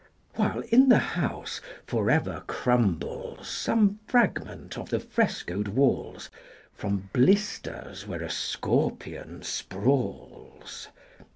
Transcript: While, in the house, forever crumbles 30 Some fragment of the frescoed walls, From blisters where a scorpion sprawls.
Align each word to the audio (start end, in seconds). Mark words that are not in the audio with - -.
While, 0.33 0.61
in 0.61 0.89
the 0.89 0.97
house, 0.97 1.61
forever 1.85 2.41
crumbles 2.47 3.37
30 3.37 3.43
Some 3.45 3.99
fragment 4.07 4.75
of 4.75 4.89
the 4.89 4.99
frescoed 4.99 5.67
walls, 5.67 6.31
From 6.73 7.11
blisters 7.13 8.07
where 8.07 8.23
a 8.23 8.29
scorpion 8.31 9.43
sprawls. 9.43 10.87